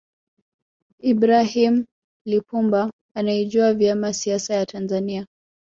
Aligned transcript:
ibrahim 0.99 1.85
Lipumba 2.25 2.91
anaijua 3.15 3.73
vyema 3.73 4.13
siasa 4.13 4.53
ya 4.55 4.65
tanzania 4.65 5.25